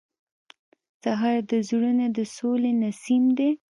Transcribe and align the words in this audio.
سهار 1.03 1.37
د 1.51 1.53
زړونو 1.67 2.05
د 2.17 2.19
سولې 2.35 2.71
نسیم 2.81 3.23
دی. 3.37 3.49